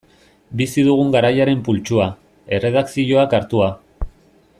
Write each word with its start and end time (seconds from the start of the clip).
Bizi 0.61 0.85
dugun 0.87 1.11
garaiaren 1.15 1.61
pultsua, 1.67 2.07
erredakzioak 2.59 3.37
hartua. 3.41 3.69